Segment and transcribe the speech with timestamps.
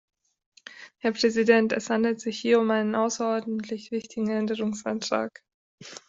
[0.97, 5.43] Herr Präsident, es handelt sich hier um einen außerordentlich wichtigen Änderungsantrag.